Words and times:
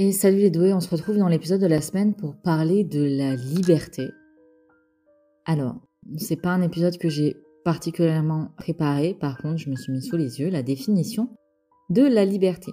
Et 0.00 0.12
salut 0.12 0.38
les 0.38 0.50
doués, 0.50 0.72
on 0.72 0.78
se 0.78 0.90
retrouve 0.90 1.18
dans 1.18 1.26
l'épisode 1.26 1.60
de 1.60 1.66
la 1.66 1.80
semaine 1.80 2.14
pour 2.14 2.36
parler 2.36 2.84
de 2.84 3.02
la 3.02 3.34
liberté. 3.34 4.06
Alors, 5.44 5.74
c'est 6.18 6.40
pas 6.40 6.50
un 6.50 6.62
épisode 6.62 6.98
que 6.98 7.08
j'ai 7.08 7.34
particulièrement 7.64 8.52
préparé, 8.56 9.14
par 9.14 9.38
contre, 9.38 9.56
je 9.56 9.68
me 9.68 9.74
suis 9.74 9.90
mis 9.90 10.00
sous 10.00 10.16
les 10.16 10.38
yeux 10.38 10.50
la 10.50 10.62
définition 10.62 11.30
de 11.90 12.02
la 12.02 12.24
liberté. 12.24 12.70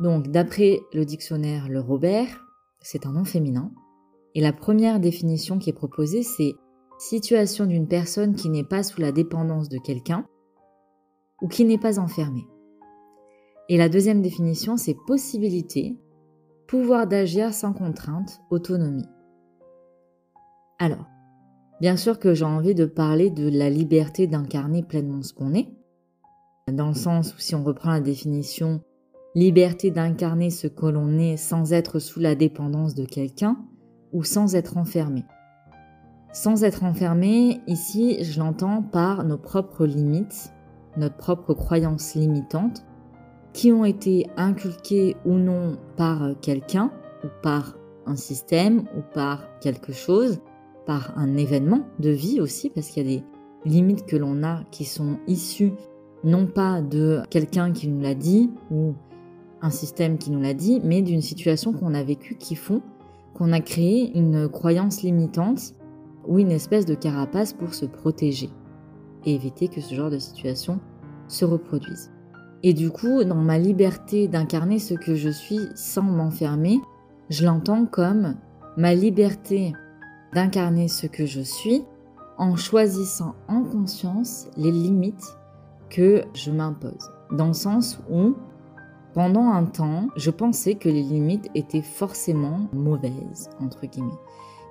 Donc, 0.00 0.28
d'après 0.28 0.80
le 0.94 1.04
dictionnaire 1.04 1.68
Le 1.68 1.80
Robert, 1.80 2.42
c'est 2.80 3.04
un 3.04 3.12
nom 3.12 3.26
féminin. 3.26 3.70
Et 4.34 4.40
la 4.40 4.54
première 4.54 4.98
définition 4.98 5.58
qui 5.58 5.68
est 5.68 5.74
proposée, 5.74 6.22
c'est 6.22 6.54
situation 6.96 7.66
d'une 7.66 7.86
personne 7.86 8.34
qui 8.34 8.48
n'est 8.48 8.64
pas 8.64 8.82
sous 8.82 9.02
la 9.02 9.12
dépendance 9.12 9.68
de 9.68 9.76
quelqu'un 9.76 10.24
ou 11.42 11.48
qui 11.48 11.66
n'est 11.66 11.76
pas 11.76 11.98
enfermée. 11.98 12.46
Et 13.68 13.76
la 13.76 13.90
deuxième 13.90 14.22
définition, 14.22 14.78
c'est 14.78 14.96
possibilité 15.06 15.98
pouvoir 16.70 17.08
d'agir 17.08 17.52
sans 17.52 17.72
contrainte, 17.72 18.40
autonomie. 18.48 19.08
Alors, 20.78 21.04
bien 21.80 21.96
sûr 21.96 22.20
que 22.20 22.32
j'ai 22.32 22.44
envie 22.44 22.76
de 22.76 22.84
parler 22.84 23.28
de 23.28 23.48
la 23.48 23.68
liberté 23.68 24.28
d'incarner 24.28 24.84
pleinement 24.84 25.20
ce 25.22 25.34
qu'on 25.34 25.52
est, 25.52 25.68
dans 26.70 26.86
le 26.86 26.94
sens 26.94 27.34
où 27.34 27.40
si 27.40 27.56
on 27.56 27.64
reprend 27.64 27.90
la 27.90 28.00
définition, 28.00 28.82
liberté 29.34 29.90
d'incarner 29.90 30.50
ce 30.50 30.68
que 30.68 30.86
l'on 30.86 31.18
est 31.18 31.36
sans 31.36 31.72
être 31.72 31.98
sous 31.98 32.20
la 32.20 32.36
dépendance 32.36 32.94
de 32.94 33.04
quelqu'un 33.04 33.56
ou 34.12 34.22
sans 34.22 34.54
être 34.54 34.76
enfermé. 34.76 35.24
Sans 36.32 36.62
être 36.62 36.84
enfermé, 36.84 37.62
ici 37.66 38.22
je 38.22 38.38
l'entends 38.38 38.80
par 38.80 39.24
nos 39.24 39.38
propres 39.38 39.86
limites, 39.86 40.52
notre 40.96 41.16
propre 41.16 41.52
croyance 41.52 42.14
limitante, 42.14 42.84
qui 43.52 43.72
ont 43.72 43.84
été 43.84 44.26
inculqués 44.36 45.16
ou 45.24 45.34
non 45.34 45.76
par 45.96 46.34
quelqu'un, 46.40 46.92
ou 47.24 47.28
par 47.42 47.76
un 48.06 48.16
système, 48.16 48.84
ou 48.96 49.02
par 49.14 49.58
quelque 49.60 49.92
chose, 49.92 50.40
par 50.86 51.16
un 51.16 51.36
événement 51.36 51.86
de 51.98 52.10
vie 52.10 52.40
aussi, 52.40 52.70
parce 52.70 52.88
qu'il 52.88 53.02
y 53.02 53.14
a 53.14 53.18
des 53.18 53.24
limites 53.64 54.06
que 54.06 54.16
l'on 54.16 54.42
a 54.42 54.62
qui 54.70 54.84
sont 54.84 55.18
issues 55.26 55.72
non 56.22 56.46
pas 56.46 56.82
de 56.82 57.22
quelqu'un 57.30 57.72
qui 57.72 57.88
nous 57.88 58.00
l'a 58.00 58.14
dit, 58.14 58.50
ou 58.70 58.94
un 59.62 59.70
système 59.70 60.18
qui 60.18 60.30
nous 60.30 60.40
l'a 60.40 60.54
dit, 60.54 60.80
mais 60.84 61.02
d'une 61.02 61.22
situation 61.22 61.72
qu'on 61.72 61.94
a 61.94 62.02
vécue 62.02 62.36
qui 62.36 62.54
font 62.56 62.82
qu'on 63.34 63.52
a 63.52 63.60
créé 63.60 64.16
une 64.18 64.48
croyance 64.48 65.02
limitante 65.02 65.74
ou 66.26 66.38
une 66.38 66.50
espèce 66.50 66.84
de 66.84 66.94
carapace 66.94 67.52
pour 67.52 67.74
se 67.74 67.86
protéger 67.86 68.50
et 69.24 69.34
éviter 69.34 69.68
que 69.68 69.80
ce 69.80 69.94
genre 69.94 70.10
de 70.10 70.18
situation 70.18 70.80
se 71.28 71.44
reproduise. 71.44 72.10
Et 72.62 72.74
du 72.74 72.90
coup, 72.90 73.24
dans 73.24 73.36
ma 73.36 73.58
liberté 73.58 74.28
d'incarner 74.28 74.78
ce 74.78 74.94
que 74.94 75.14
je 75.14 75.30
suis 75.30 75.60
sans 75.74 76.02
m'enfermer, 76.02 76.78
je 77.30 77.46
l'entends 77.46 77.86
comme 77.86 78.36
ma 78.76 78.94
liberté 78.94 79.72
d'incarner 80.34 80.88
ce 80.88 81.06
que 81.06 81.26
je 81.26 81.40
suis 81.40 81.82
en 82.36 82.56
choisissant 82.56 83.34
en 83.48 83.62
conscience 83.62 84.48
les 84.56 84.70
limites 84.70 85.36
que 85.88 86.22
je 86.34 86.50
m'impose. 86.50 87.10
Dans 87.32 87.48
le 87.48 87.54
sens 87.54 87.98
où, 88.10 88.34
pendant 89.14 89.50
un 89.50 89.64
temps, 89.64 90.08
je 90.16 90.30
pensais 90.30 90.74
que 90.74 90.88
les 90.88 91.02
limites 91.02 91.50
étaient 91.54 91.82
forcément 91.82 92.68
mauvaises, 92.72 93.50
entre 93.60 93.86
guillemets, 93.86 94.10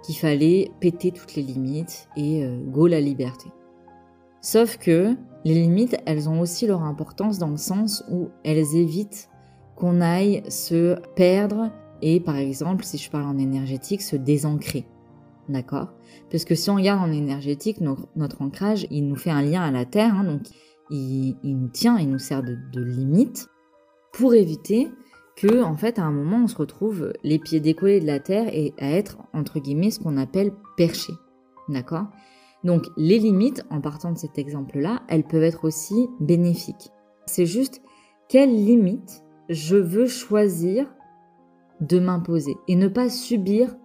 qu'il 0.04 0.16
fallait 0.16 0.72
péter 0.80 1.12
toutes 1.12 1.36
les 1.36 1.44
limites 1.44 2.08
et 2.16 2.44
euh, 2.44 2.60
go 2.66 2.88
la 2.88 3.02
liberté. 3.02 3.50
Sauf 4.42 4.78
que 4.78 5.16
les 5.46 5.54
limites, 5.54 5.98
elles 6.06 6.30
ont 6.30 6.40
aussi 6.42 6.68
leur 6.68 6.84
importance 6.84 7.38
dans 7.38 7.50
le 7.50 7.58
sens 7.58 8.04
où 8.10 8.30
elles 8.44 8.76
évitent 8.76 9.30
qu'on 9.76 10.02
aille 10.02 10.44
se 10.50 10.96
perdre 11.16 11.72
et 12.02 12.20
par 12.20 12.38
exemple, 12.38 12.84
si 12.84 12.98
je 12.98 13.10
parle 13.10 13.26
en 13.26 13.38
énergétique, 13.38 14.02
se 14.02 14.16
désancrer. 14.16 14.86
D'accord? 15.48 15.90
Parce 16.32 16.46
que 16.46 16.56
si 16.56 16.70
on 16.70 16.76
regarde 16.76 17.02
en 17.02 17.12
énergétique, 17.12 17.82
notre, 17.82 18.42
ancrage, 18.42 18.88
il 18.92 19.08
nous 19.08 19.16
fait 19.16 19.32
un 19.32 19.42
lien 19.42 19.62
à 19.62 19.72
la 19.72 19.86
Terre, 19.86 20.14
hein, 20.16 20.24
donc 20.24 20.42
il, 20.92 21.36
nous 21.44 21.70
tient, 21.70 21.98
il 21.98 22.10
nous 22.10 22.20
sert 22.20 22.44
de, 22.44 22.82
limite 22.82 23.48
pour 24.14 24.34
éviter 24.34 24.90
que, 25.36 25.64
en 25.64 25.76
fait, 25.76 26.00
à 26.00 26.04
un 26.04 26.12
moment, 26.12 26.44
on 26.44 26.48
se 26.48 26.56
retrouve 26.56 27.14
les 27.24 27.40
pieds 27.40 27.60
décollés 27.60 28.00
de 28.00 28.06
la 28.06 28.20
Terre 28.20 28.48
et 28.54 28.74
à 28.80 28.92
être, 28.92 29.18
entre 29.34 29.60
guillemets, 29.60 29.92
ce 29.92 30.00
qu'on 30.00 30.18
appelle 30.18 30.52
perché. 30.78 31.14
D'accord? 31.68 32.08
Donc 32.64 32.86
les 32.97 33.20
limites, 33.20 33.64
en 33.70 33.81
partant 33.81 34.12
de 34.12 34.18
cet 34.18 34.38
exemple-là, 34.38 35.02
elles 35.08 35.24
peuvent 35.24 35.44
être 35.44 35.66
aussi 35.66 36.09
bénéfiques. 36.20 36.92
C'est 37.25 37.46
juste 37.46 37.81
quelles 38.28 38.53
limites 38.53 39.24
je 39.50 39.78
veux 39.78 40.08
choisir 40.08 40.88
de 41.80 42.00
m'imposer 42.00 42.56
et 42.68 42.75
ne 42.75 42.88
pas 42.88 43.09
subir 43.09 43.75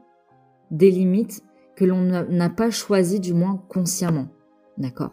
des 0.70 0.90
limites 0.90 1.42
que 1.76 1.84
l'on 1.84 2.02
n'a 2.02 2.50
pas 2.50 2.70
choisies 2.70 3.20
du 3.20 3.34
moins 3.34 3.62
consciemment. 3.68 4.28
D'accord? 4.78 5.12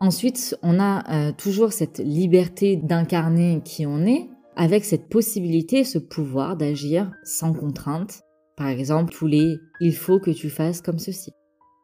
Ensuite, 0.00 0.58
on 0.62 0.78
a 0.78 1.28
euh, 1.28 1.32
toujours 1.32 1.72
cette 1.72 1.98
liberté 1.98 2.76
d'incarner 2.76 3.62
qui 3.64 3.86
on 3.86 4.04
est, 4.04 4.28
avec 4.56 4.84
cette 4.84 5.08
possibilité, 5.08 5.84
ce 5.84 5.98
pouvoir 5.98 6.56
d'agir 6.56 7.10
sans 7.24 7.52
contrainte. 7.52 8.22
Par 8.56 8.68
exemple, 8.68 9.12
tous 9.12 9.26
les 9.26 9.56
il 9.80 9.94
faut 9.94 10.18
que 10.18 10.30
tu 10.30 10.50
fasses 10.50 10.82
comme 10.82 10.98
ceci 10.98 11.32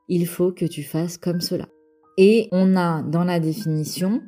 il 0.09 0.27
faut 0.27 0.53
que 0.53 0.65
tu 0.65 0.83
fasses 0.83 1.19
comme 1.19 1.41
cela. 1.41 1.69
Et 2.19 2.49
on 2.53 2.77
a 2.77 3.03
dans 3.03 3.25
la 3.25 3.41
définition 3.41 4.21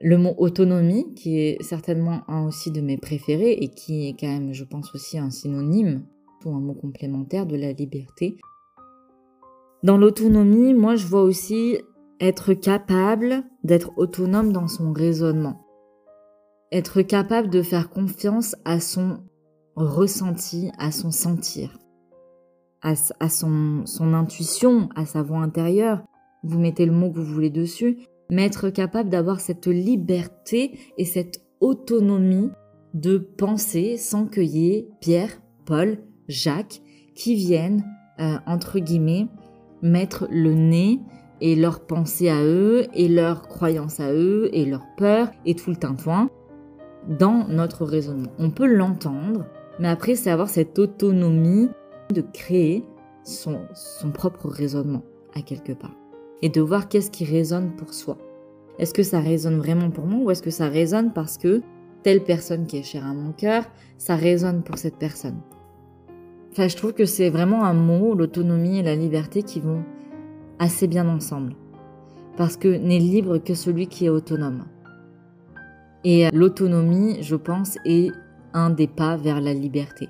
le 0.00 0.16
mot 0.16 0.34
autonomie, 0.38 1.12
qui 1.14 1.38
est 1.38 1.62
certainement 1.62 2.22
un 2.26 2.46
aussi 2.46 2.70
de 2.70 2.80
mes 2.80 2.96
préférés 2.96 3.52
et 3.52 3.68
qui 3.68 4.08
est 4.08 4.18
quand 4.18 4.28
même, 4.28 4.54
je 4.54 4.64
pense, 4.64 4.94
aussi 4.94 5.18
un 5.18 5.30
synonyme 5.30 6.06
ou 6.44 6.54
un 6.54 6.60
mot 6.60 6.72
complémentaire 6.72 7.44
de 7.44 7.56
la 7.56 7.72
liberté. 7.72 8.38
Dans 9.82 9.98
l'autonomie, 9.98 10.72
moi, 10.72 10.96
je 10.96 11.06
vois 11.06 11.22
aussi 11.22 11.76
être 12.18 12.54
capable 12.54 13.44
d'être 13.62 13.92
autonome 13.98 14.52
dans 14.52 14.68
son 14.68 14.92
raisonnement. 14.92 15.66
Être 16.72 17.02
capable 17.02 17.50
de 17.50 17.62
faire 17.62 17.90
confiance 17.90 18.56
à 18.64 18.80
son 18.80 19.18
ressenti, 19.76 20.70
à 20.78 20.92
son 20.92 21.10
sentir 21.10 21.79
à, 22.82 22.94
son, 23.28 23.84
intuition, 24.14 24.88
à 24.94 25.04
sa 25.04 25.22
voix 25.22 25.38
intérieure, 25.38 26.02
vous 26.42 26.58
mettez 26.58 26.86
le 26.86 26.92
mot 26.92 27.10
que 27.10 27.18
vous 27.18 27.34
voulez 27.34 27.50
dessus, 27.50 27.98
mais 28.30 28.46
être 28.46 28.70
capable 28.70 29.10
d'avoir 29.10 29.40
cette 29.40 29.66
liberté 29.66 30.78
et 30.96 31.04
cette 31.04 31.42
autonomie 31.60 32.50
de 32.94 33.18
penser 33.18 33.96
sans 33.96 34.26
qu'il 34.26 34.44
y 34.44 34.72
ait 34.72 34.88
Pierre, 35.00 35.40
Paul, 35.66 35.98
Jacques 36.28 36.80
qui 37.14 37.34
viennent, 37.34 37.84
euh, 38.20 38.36
entre 38.46 38.78
guillemets, 38.78 39.28
mettre 39.82 40.26
le 40.30 40.54
nez 40.54 41.00
et 41.40 41.56
leur 41.56 41.86
pensée 41.86 42.28
à 42.28 42.42
eux 42.42 42.86
et 42.94 43.08
leurs 43.08 43.48
croyances 43.48 44.00
à 44.00 44.12
eux 44.12 44.48
et 44.52 44.64
leurs 44.64 44.86
peurs 44.96 45.30
et 45.44 45.54
tout 45.54 45.70
le 45.70 45.76
tintouin 45.76 46.30
dans 47.08 47.46
notre 47.48 47.84
raisonnement. 47.84 48.30
On 48.38 48.50
peut 48.50 48.66
l'entendre, 48.66 49.46
mais 49.78 49.88
après 49.88 50.14
c'est 50.14 50.30
avoir 50.30 50.48
cette 50.48 50.78
autonomie 50.78 51.68
de 52.12 52.22
créer 52.22 52.84
son, 53.24 53.60
son 53.74 54.10
propre 54.10 54.48
raisonnement 54.48 55.02
à 55.34 55.42
quelque 55.42 55.72
part 55.72 55.94
et 56.42 56.48
de 56.48 56.60
voir 56.60 56.88
qu'est-ce 56.88 57.10
qui 57.10 57.24
résonne 57.24 57.72
pour 57.76 57.92
soi. 57.92 58.18
Est-ce 58.78 58.94
que 58.94 59.02
ça 59.02 59.20
résonne 59.20 59.58
vraiment 59.58 59.90
pour 59.90 60.06
moi 60.06 60.20
ou 60.24 60.30
est-ce 60.30 60.42
que 60.42 60.50
ça 60.50 60.68
résonne 60.68 61.12
parce 61.12 61.36
que 61.36 61.62
telle 62.02 62.24
personne 62.24 62.66
qui 62.66 62.78
est 62.78 62.82
chère 62.82 63.06
à 63.06 63.12
mon 63.12 63.32
cœur, 63.32 63.64
ça 63.98 64.16
résonne 64.16 64.62
pour 64.62 64.78
cette 64.78 64.96
personne? 64.96 65.38
Enfin, 66.50 66.66
je 66.66 66.76
trouve 66.76 66.94
que 66.94 67.04
c'est 67.04 67.30
vraiment 67.30 67.64
un 67.64 67.74
mot, 67.74 68.14
l'autonomie 68.14 68.78
et 68.78 68.82
la 68.82 68.96
liberté 68.96 69.42
qui 69.42 69.60
vont 69.60 69.84
assez 70.58 70.86
bien 70.86 71.08
ensemble. 71.08 71.54
Parce 72.36 72.56
que 72.56 72.68
n'est 72.68 72.98
libre 72.98 73.38
que 73.38 73.54
celui 73.54 73.86
qui 73.86 74.06
est 74.06 74.08
autonome. 74.08 74.64
Et 76.04 76.30
l'autonomie, 76.30 77.18
je 77.22 77.36
pense, 77.36 77.76
est 77.84 78.10
un 78.54 78.70
des 78.70 78.86
pas 78.86 79.16
vers 79.16 79.40
la 79.40 79.52
liberté. 79.52 80.08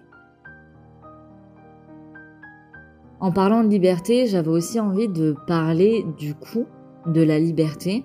En 3.20 3.32
parlant 3.32 3.62
de 3.62 3.68
liberté, 3.68 4.26
j'avais 4.26 4.48
aussi 4.48 4.80
envie 4.80 5.06
de 5.06 5.36
parler 5.46 6.06
du 6.16 6.34
coût 6.34 6.66
de 7.06 7.20
la 7.20 7.38
liberté, 7.38 8.02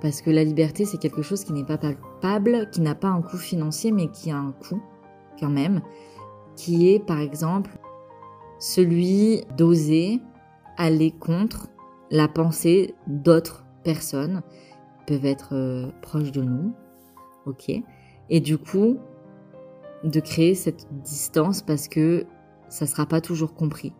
parce 0.00 0.22
que 0.22 0.30
la 0.30 0.44
liberté, 0.44 0.84
c'est 0.84 0.98
quelque 0.98 1.22
chose 1.22 1.44
qui 1.44 1.52
n'est 1.52 1.64
pas 1.64 1.78
palpable, 1.78 2.70
qui 2.70 2.80
n'a 2.80 2.94
pas 2.94 3.08
un 3.08 3.22
coût 3.22 3.38
financier, 3.38 3.90
mais 3.90 4.06
qui 4.06 4.30
a 4.30 4.36
un 4.36 4.52
coût 4.52 4.80
quand 5.40 5.50
même, 5.50 5.80
qui 6.54 6.90
est 6.90 7.00
par 7.00 7.18
exemple 7.18 7.70
celui 8.60 9.42
d'oser 9.56 10.20
aller 10.76 11.10
contre 11.10 11.66
la 12.12 12.28
pensée 12.28 12.94
d'autres 13.08 13.64
personnes, 13.82 14.42
peuvent 15.08 15.26
être 15.26 15.54
euh, 15.56 15.90
proches 16.02 16.30
de 16.30 16.42
nous, 16.42 16.72
ok, 17.46 17.72
et 18.30 18.40
du 18.40 18.58
coup 18.58 18.98
de 20.04 20.20
créer 20.20 20.54
cette 20.54 20.86
distance 21.02 21.62
parce 21.62 21.88
que 21.88 22.26
ça 22.68 22.86
sera 22.86 23.06
pas 23.06 23.20
toujours 23.20 23.54
compris. 23.54 23.92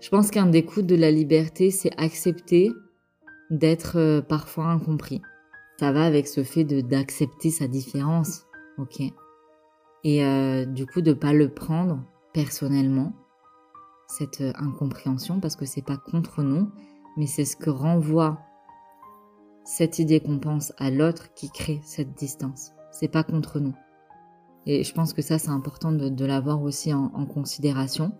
Je 0.00 0.10
pense 0.10 0.30
qu'un 0.30 0.46
des 0.46 0.64
coups 0.64 0.86
de 0.86 0.94
la 0.94 1.10
liberté, 1.10 1.70
c'est 1.70 1.90
accepter 1.98 2.72
d'être 3.50 3.98
euh, 3.98 4.20
parfois 4.20 4.66
incompris. 4.66 5.22
Ça 5.80 5.92
va 5.92 6.04
avec 6.04 6.28
ce 6.28 6.44
fait 6.44 6.64
d'accepter 6.64 7.50
sa 7.50 7.66
différence, 7.66 8.46
ok. 8.78 9.00
Et 10.04 10.24
euh, 10.24 10.64
du 10.64 10.86
coup 10.86 11.00
de 11.00 11.12
pas 11.12 11.32
le 11.32 11.48
prendre 11.48 12.04
personnellement 12.32 13.12
cette 14.06 14.40
euh, 14.40 14.52
incompréhension 14.56 15.40
parce 15.40 15.56
que 15.56 15.66
c'est 15.66 15.84
pas 15.84 15.96
contre 15.96 16.42
nous, 16.42 16.70
mais 17.16 17.26
c'est 17.26 17.44
ce 17.44 17.56
que 17.56 17.70
renvoie 17.70 18.38
cette 19.64 19.98
idée 19.98 20.20
qu'on 20.20 20.38
pense 20.38 20.72
à 20.78 20.90
l'autre 20.90 21.34
qui 21.34 21.50
crée 21.50 21.80
cette 21.82 22.14
distance. 22.14 22.72
C'est 22.92 23.08
pas 23.08 23.24
contre 23.24 23.58
nous. 23.58 23.74
Et 24.66 24.84
je 24.84 24.94
pense 24.94 25.12
que 25.12 25.22
ça 25.22 25.38
c'est 25.38 25.50
important 25.50 25.92
de, 25.92 26.08
de 26.08 26.24
l'avoir 26.24 26.62
aussi 26.62 26.92
en 26.94 27.26
considération. 27.26 28.12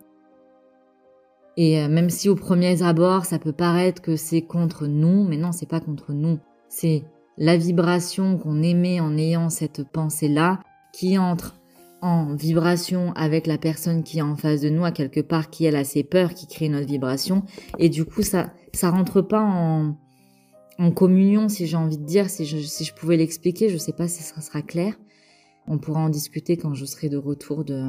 Et 1.59 1.77
euh, 1.77 1.89
même 1.89 2.09
si 2.09 2.29
au 2.29 2.35
premier 2.35 2.81
abord, 2.83 3.25
ça 3.25 3.37
peut 3.37 3.51
paraître 3.51 4.01
que 4.01 4.15
c'est 4.15 4.41
contre 4.41 4.87
nous, 4.87 5.25
mais 5.27 5.35
non, 5.35 5.51
c'est 5.51 5.67
pas 5.67 5.81
contre 5.81 6.13
nous. 6.13 6.39
C'est 6.69 7.03
la 7.37 7.57
vibration 7.57 8.37
qu'on 8.37 8.63
émet 8.63 9.01
en 9.01 9.17
ayant 9.17 9.49
cette 9.49 9.83
pensée-là 9.83 10.61
qui 10.93 11.17
entre 11.17 11.59
en 12.01 12.33
vibration 12.33 13.11
avec 13.11 13.45
la 13.45 13.57
personne 13.57 14.03
qui 14.03 14.19
est 14.19 14.21
en 14.21 14.37
face 14.37 14.61
de 14.61 14.69
nous, 14.69 14.85
à 14.85 14.93
quelque 14.93 15.19
part, 15.19 15.49
qui 15.49 15.65
elle 15.65 15.75
a 15.75 15.83
ses 15.83 16.05
peurs, 16.05 16.33
qui 16.33 16.47
crée 16.47 16.69
notre 16.69 16.87
vibration. 16.87 17.43
Et 17.77 17.89
du 17.89 18.05
coup, 18.05 18.21
ça, 18.21 18.53
ça 18.73 18.89
rentre 18.89 19.19
pas 19.19 19.41
en, 19.41 19.97
en 20.77 20.91
communion, 20.91 21.49
si 21.49 21.67
j'ai 21.67 21.75
envie 21.75 21.97
de 21.97 22.05
dire, 22.05 22.29
si 22.29 22.45
je, 22.45 22.57
si 22.59 22.85
je 22.85 22.93
pouvais 22.93 23.17
l'expliquer, 23.17 23.67
je 23.67 23.77
sais 23.77 23.91
pas 23.91 24.07
si 24.07 24.23
ça 24.23 24.39
sera 24.39 24.61
clair. 24.61 24.93
On 25.67 25.77
pourra 25.77 25.99
en 25.99 26.09
discuter 26.09 26.55
quand 26.55 26.73
je 26.73 26.85
serai 26.85 27.09
de 27.09 27.17
retour 27.17 27.65
de, 27.65 27.83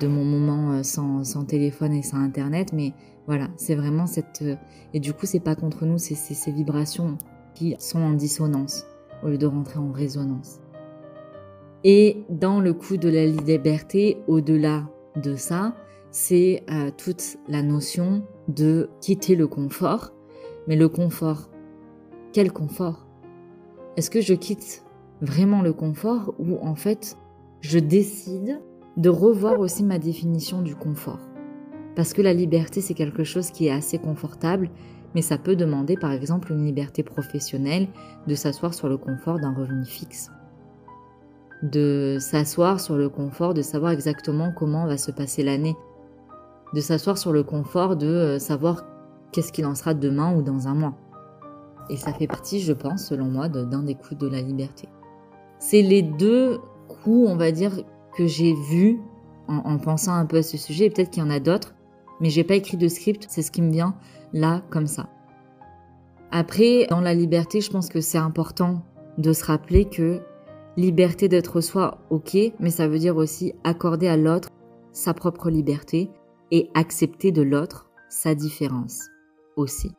de 0.00 0.06
mon 0.06 0.24
moment 0.24 0.72
euh, 0.72 0.82
sans, 0.82 1.44
téléphone 1.46 1.92
et 1.92 2.02
sans 2.02 2.18
internet, 2.18 2.72
mais 2.72 2.92
voilà, 3.26 3.48
c'est 3.56 3.74
vraiment 3.74 4.06
cette 4.06 4.42
euh, 4.42 4.56
et 4.94 5.00
du 5.00 5.12
coup 5.12 5.26
c'est 5.26 5.40
pas 5.40 5.54
contre 5.54 5.84
nous, 5.86 5.98
c'est 5.98 6.14
ces 6.14 6.50
vibrations 6.50 7.18
qui 7.54 7.76
sont 7.78 8.00
en 8.00 8.12
dissonance 8.12 8.86
au 9.22 9.28
lieu 9.28 9.38
de 9.38 9.46
rentrer 9.46 9.78
en 9.78 9.92
résonance. 9.92 10.60
Et 11.84 12.24
dans 12.28 12.60
le 12.60 12.74
coup 12.74 12.96
de 12.96 13.08
la 13.08 13.26
liberté, 13.26 14.18
au-delà 14.28 14.88
de 15.16 15.34
ça, 15.34 15.74
c'est 16.10 16.62
euh, 16.70 16.90
toute 16.96 17.38
la 17.48 17.62
notion 17.62 18.24
de 18.48 18.90
quitter 19.00 19.34
le 19.34 19.48
confort. 19.48 20.12
Mais 20.68 20.76
le 20.76 20.88
confort, 20.88 21.50
quel 22.32 22.52
confort? 22.52 23.06
Est-ce 23.96 24.10
que 24.10 24.20
je 24.20 24.34
quitte 24.34 24.84
vraiment 25.20 25.62
le 25.62 25.72
confort 25.72 26.34
ou 26.38 26.56
en 26.58 26.74
fait 26.74 27.16
je 27.60 27.78
décide 27.78 28.60
de 28.96 29.08
revoir 29.08 29.58
aussi 29.60 29.84
ma 29.84 29.98
définition 29.98 30.62
du 30.62 30.74
confort. 30.74 31.20
Parce 31.96 32.12
que 32.12 32.22
la 32.22 32.32
liberté, 32.32 32.80
c'est 32.80 32.94
quelque 32.94 33.24
chose 33.24 33.50
qui 33.50 33.66
est 33.66 33.70
assez 33.70 33.98
confortable, 33.98 34.70
mais 35.14 35.22
ça 35.22 35.38
peut 35.38 35.56
demander 35.56 35.96
par 35.96 36.12
exemple 36.12 36.52
une 36.52 36.64
liberté 36.64 37.02
professionnelle 37.02 37.88
de 38.26 38.34
s'asseoir 38.34 38.72
sur 38.72 38.88
le 38.88 38.96
confort 38.96 39.38
d'un 39.38 39.54
revenu 39.54 39.84
fixe. 39.84 40.30
De 41.62 42.16
s'asseoir 42.18 42.80
sur 42.80 42.96
le 42.96 43.08
confort 43.08 43.54
de 43.54 43.62
savoir 43.62 43.92
exactement 43.92 44.52
comment 44.52 44.86
va 44.86 44.96
se 44.96 45.10
passer 45.10 45.42
l'année. 45.42 45.76
De 46.74 46.80
s'asseoir 46.80 47.18
sur 47.18 47.32
le 47.32 47.42
confort 47.42 47.96
de 47.96 48.06
euh, 48.06 48.38
savoir 48.38 48.84
qu'est-ce 49.30 49.52
qu'il 49.52 49.66
en 49.66 49.74
sera 49.74 49.94
demain 49.94 50.34
ou 50.34 50.42
dans 50.42 50.66
un 50.66 50.74
mois. 50.74 50.94
Et 51.90 51.96
ça 51.96 52.12
fait 52.12 52.26
partie, 52.26 52.60
je 52.60 52.72
pense, 52.72 53.06
selon 53.06 53.26
moi, 53.26 53.48
d'un 53.48 53.82
des 53.82 53.94
coups 53.94 54.18
de 54.18 54.28
la 54.28 54.40
liberté. 54.40 54.88
C'est 55.58 55.82
les 55.82 56.02
deux 56.02 56.58
coups, 56.88 57.28
on 57.28 57.36
va 57.36 57.52
dire, 57.52 57.72
que 58.16 58.26
j'ai 58.26 58.54
vu 58.54 59.00
en, 59.48 59.78
pensant 59.78 60.14
un 60.14 60.24
peu 60.24 60.38
à 60.38 60.42
ce 60.42 60.56
sujet, 60.56 60.86
et 60.86 60.90
peut-être 60.90 61.10
qu'il 61.10 61.22
y 61.22 61.26
en 61.26 61.30
a 61.30 61.40
d'autres, 61.40 61.74
mais 62.20 62.30
j'ai 62.30 62.44
pas 62.44 62.54
écrit 62.54 62.76
de 62.76 62.88
script, 62.88 63.26
c'est 63.28 63.42
ce 63.42 63.50
qui 63.50 63.62
me 63.62 63.70
vient 63.70 63.96
là 64.32 64.62
comme 64.70 64.86
ça. 64.86 65.08
Après, 66.30 66.86
dans 66.88 67.00
la 67.00 67.12
liberté, 67.14 67.60
je 67.60 67.70
pense 67.70 67.88
que 67.88 68.00
c'est 68.00 68.18
important 68.18 68.82
de 69.18 69.32
se 69.32 69.44
rappeler 69.44 69.84
que 69.84 70.20
liberté 70.76 71.28
d'être 71.28 71.60
soi, 71.60 71.98
ok, 72.10 72.36
mais 72.58 72.70
ça 72.70 72.88
veut 72.88 72.98
dire 72.98 73.16
aussi 73.16 73.52
accorder 73.64 74.08
à 74.08 74.16
l'autre 74.16 74.48
sa 74.92 75.12
propre 75.12 75.50
liberté 75.50 76.10
et 76.50 76.70
accepter 76.74 77.32
de 77.32 77.42
l'autre 77.42 77.90
sa 78.08 78.34
différence 78.34 79.08
aussi. 79.56 79.92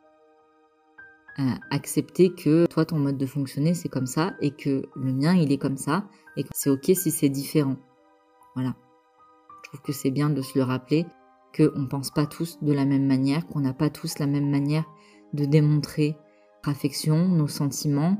Euh, 1.40 1.42
accepter 1.70 2.32
que 2.32 2.66
toi 2.66 2.84
ton 2.84 2.98
mode 2.98 3.18
de 3.18 3.26
fonctionner 3.26 3.74
c'est 3.74 3.88
comme 3.88 4.06
ça 4.06 4.34
et 4.40 4.52
que 4.52 4.84
le 4.94 5.12
mien 5.12 5.34
il 5.34 5.50
est 5.50 5.58
comme 5.58 5.76
ça 5.76 6.04
et 6.36 6.44
que 6.44 6.48
c'est 6.54 6.70
ok 6.70 6.92
si 6.94 7.10
c'est 7.10 7.28
différent. 7.28 7.74
Voilà. 8.54 8.74
Je 9.62 9.70
trouve 9.70 9.80
que 9.80 9.92
c'est 9.92 10.10
bien 10.10 10.30
de 10.30 10.42
se 10.42 10.58
le 10.58 10.64
rappeler 10.64 11.06
qu'on 11.56 11.80
ne 11.80 11.86
pense 11.86 12.10
pas 12.10 12.26
tous 12.26 12.58
de 12.62 12.72
la 12.72 12.84
même 12.84 13.06
manière, 13.06 13.46
qu'on 13.46 13.60
n'a 13.60 13.72
pas 13.72 13.90
tous 13.90 14.18
la 14.18 14.26
même 14.26 14.50
manière 14.50 14.84
de 15.32 15.44
démontrer 15.44 16.16
notre 16.64 16.78
affection, 16.78 17.28
nos 17.28 17.48
sentiments, 17.48 18.16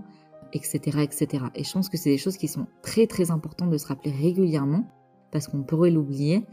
etc., 0.52 1.00
etc. 1.02 1.44
Et 1.54 1.64
je 1.64 1.72
pense 1.72 1.88
que 1.88 1.96
c'est 1.96 2.10
des 2.10 2.18
choses 2.18 2.36
qui 2.36 2.48
sont 2.48 2.66
très 2.82 3.06
très 3.06 3.30
importantes 3.30 3.70
de 3.70 3.78
se 3.78 3.86
rappeler 3.86 4.12
régulièrement 4.12 4.88
parce 5.30 5.48
qu'on 5.48 5.62
pourrait 5.62 5.90
l'oublier 5.90 6.46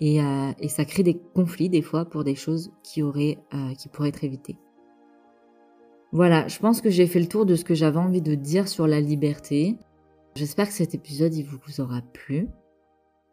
et, 0.00 0.22
euh, 0.22 0.52
ça 0.68 0.84
crée 0.84 1.02
des 1.02 1.18
conflits 1.34 1.68
des 1.68 1.82
fois 1.82 2.04
pour 2.04 2.22
des 2.22 2.36
choses 2.36 2.70
qui 2.82 3.02
auraient, 3.02 3.38
euh, 3.54 3.74
qui 3.74 3.88
pourraient 3.88 4.10
être 4.10 4.24
évitées. 4.24 4.58
Voilà, 6.12 6.48
je 6.48 6.58
pense 6.58 6.80
que 6.80 6.88
j'ai 6.88 7.06
fait 7.06 7.20
le 7.20 7.28
tour 7.28 7.44
de 7.44 7.54
ce 7.54 7.64
que 7.64 7.74
j'avais 7.74 7.98
envie 7.98 8.22
de 8.22 8.34
dire 8.34 8.68
sur 8.68 8.86
la 8.86 9.00
liberté. 9.00 9.76
J'espère 10.36 10.68
que 10.68 10.74
cet 10.74 10.94
épisode 10.94 11.34
il 11.34 11.44
vous 11.44 11.80
aura 11.80 12.00
plu. 12.00 12.48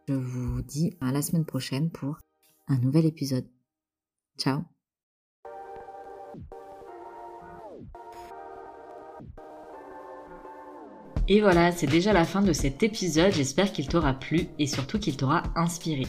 Je 0.08 0.14
vous 0.14 0.62
dis 0.62 0.96
à 1.02 1.12
la 1.12 1.24
semaine 1.24 1.46
prochaine 1.46 1.90
pour 1.90 2.20
un 2.68 2.78
nouvel 2.78 3.06
épisode. 3.06 3.48
Ciao 4.38 4.62
Et 11.28 11.42
voilà, 11.42 11.72
c'est 11.72 11.88
déjà 11.88 12.14
la 12.14 12.24
fin 12.24 12.44
de 12.44 12.54
cet 12.54 12.84
épisode. 12.84 13.34
J'espère 13.34 13.72
qu'il 13.74 13.88
t'aura 13.88 14.14
plu 14.14 14.48
et 14.60 14.68
surtout 14.68 15.00
qu'il 15.00 15.18
t'aura 15.18 15.42
inspiré. 15.56 16.06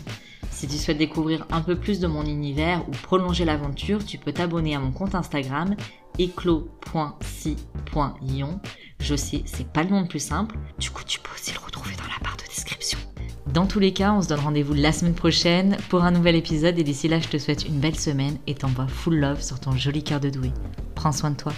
Si 0.50 0.68
tu 0.68 0.76
souhaites 0.76 0.98
découvrir 0.98 1.46
un 1.50 1.62
peu 1.62 1.74
plus 1.78 1.98
de 1.98 2.06
mon 2.06 2.26
univers 2.26 2.86
ou 2.86 2.90
prolonger 2.90 3.46
l'aventure, 3.46 4.04
tu 4.04 4.18
peux 4.18 4.32
t'abonner 4.32 4.74
à 4.74 4.80
mon 4.80 4.92
compte 4.92 5.14
Instagram 5.14 5.74
éclos.si.ion. 6.18 6.60
Je 9.00 9.16
sais, 9.16 9.42
c'est 9.46 9.72
pas 9.72 9.84
le 9.84 9.90
nom 9.90 10.02
le 10.02 10.08
plus 10.08 10.20
simple. 10.20 10.58
Du 10.78 10.90
coup, 10.90 11.04
tu 11.04 11.18
peux 11.18 11.32
aussi 11.34 11.52
le 11.52 11.60
retrouver 11.60 11.94
dans 11.96 12.04
la 12.04 12.18
barre. 12.22 12.35
Dans 13.56 13.64
tous 13.64 13.78
les 13.78 13.94
cas, 13.94 14.12
on 14.12 14.20
se 14.20 14.28
donne 14.28 14.40
rendez-vous 14.40 14.74
la 14.74 14.92
semaine 14.92 15.14
prochaine 15.14 15.78
pour 15.88 16.04
un 16.04 16.10
nouvel 16.10 16.36
épisode 16.36 16.78
et 16.78 16.84
d'ici 16.84 17.08
là, 17.08 17.20
je 17.20 17.28
te 17.28 17.38
souhaite 17.38 17.66
une 17.66 17.80
belle 17.80 17.98
semaine 17.98 18.36
et 18.46 18.54
t'envoie 18.54 18.86
full 18.86 19.16
love 19.16 19.40
sur 19.40 19.58
ton 19.58 19.72
joli 19.72 20.04
cœur 20.04 20.20
de 20.20 20.28
doué. 20.28 20.50
Prends 20.94 21.10
soin 21.10 21.30
de 21.30 21.36
toi. 21.36 21.54